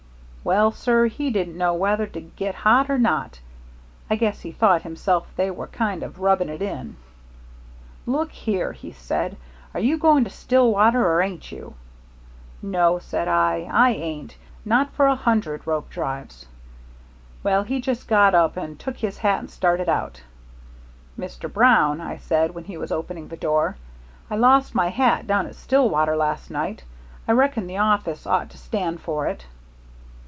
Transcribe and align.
Well, 0.43 0.71
sir, 0.71 1.05
he 1.05 1.29
didn't 1.29 1.55
know 1.55 1.75
whether 1.75 2.07
to 2.07 2.19
get 2.19 2.55
hot 2.55 2.89
or 2.89 2.97
not. 2.97 3.39
I 4.09 4.15
guess 4.15 4.41
he 4.41 4.51
thought 4.51 4.81
himself 4.81 5.27
they 5.35 5.51
were 5.51 5.67
kind 5.67 6.01
of 6.01 6.19
rubbing 6.19 6.49
it 6.49 6.63
in. 6.63 6.95
'Look 8.07 8.31
here,' 8.31 8.71
he 8.71 8.91
said, 8.91 9.37
'are 9.75 9.79
you 9.79 9.99
going 9.99 10.23
to 10.23 10.31
Stillwater, 10.31 11.05
or 11.05 11.21
ain't 11.21 11.51
you?' 11.51 11.75
'No,' 12.59 12.97
said 12.97 13.27
I, 13.27 13.69
'I 13.71 13.91
ain't. 13.91 14.35
Not 14.65 14.91
for 14.93 15.05
a 15.05 15.13
hundred 15.15 15.67
rope 15.67 15.91
drives.' 15.91 16.47
Well, 17.43 17.61
he 17.61 17.79
just 17.79 18.07
got 18.07 18.33
up 18.33 18.57
and 18.57 18.79
took 18.79 18.97
his 18.97 19.19
hat 19.19 19.41
and 19.41 19.49
started 19.51 19.87
out. 19.89 20.23
'Mr. 21.19 21.53
Brown,' 21.53 22.01
I 22.01 22.17
said, 22.17 22.55
when 22.55 22.63
he 22.63 22.77
was 22.77 22.91
opening 22.91 23.27
the 23.27 23.37
door, 23.37 23.77
'I 24.31 24.37
lost 24.37 24.73
my 24.73 24.87
hat 24.89 25.27
down 25.27 25.45
at 25.45 25.53
Stillwater 25.53 26.15
last 26.15 26.49
night. 26.49 26.83
I 27.27 27.31
reckon 27.33 27.67
the 27.67 27.77
office 27.77 28.25
ought 28.25 28.49
to 28.49 28.57
stand 28.57 29.01
for 29.01 29.27
it.' 29.27 29.45